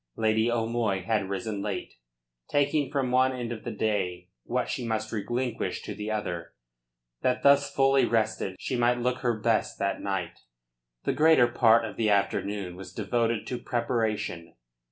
Lady 0.15 0.49
O'Moy 0.49 1.03
had 1.03 1.29
risen 1.29 1.61
late, 1.61 1.93
taking 2.49 2.89
from 2.91 3.11
one 3.11 3.33
end 3.33 3.51
of 3.51 3.63
the 3.63 3.69
day 3.71 4.29
what 4.45 4.67
she 4.67 4.83
must 4.83 5.11
relinquish 5.11 5.83
to 5.83 5.93
the 5.93 6.09
other, 6.09 6.53
that 7.21 7.43
thus 7.43 7.71
fully 7.71 8.03
rested 8.03 8.55
she 8.57 8.75
might 8.75 8.97
look 8.97 9.19
her 9.19 9.39
best 9.39 9.77
that 9.77 10.01
night. 10.01 10.39
The 11.03 11.13
greater 11.13 11.45
part 11.47 11.85
of 11.85 11.97
the 11.97 12.09
afternoon 12.09 12.75
was 12.75 12.91
devoted 12.93 13.45
to 13.45 13.59
preparation. 13.59 14.55